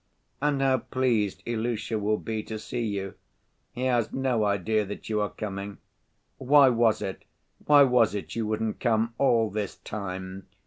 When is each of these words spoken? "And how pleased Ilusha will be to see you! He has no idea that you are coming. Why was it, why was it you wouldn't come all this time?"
"And 0.41 0.63
how 0.63 0.79
pleased 0.79 1.43
Ilusha 1.45 1.99
will 1.99 2.17
be 2.17 2.41
to 2.45 2.57
see 2.57 2.83
you! 2.83 3.13
He 3.71 3.83
has 3.85 4.11
no 4.11 4.45
idea 4.45 4.83
that 4.83 5.09
you 5.09 5.21
are 5.21 5.29
coming. 5.29 5.77
Why 6.39 6.69
was 6.69 7.03
it, 7.03 7.23
why 7.67 7.83
was 7.83 8.15
it 8.15 8.35
you 8.35 8.47
wouldn't 8.47 8.79
come 8.79 9.13
all 9.19 9.51
this 9.51 9.75
time?" 9.75 10.47